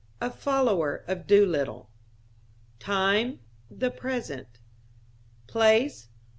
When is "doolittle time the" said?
1.27-3.91